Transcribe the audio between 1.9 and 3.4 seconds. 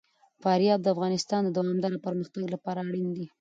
پرمختګ لپاره اړین دي.